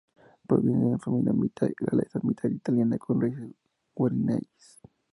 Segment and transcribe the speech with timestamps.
[0.47, 3.53] Proviene de una familia mitad galesa mitad italiana y con raíces
[3.93, 4.81] guaraníes.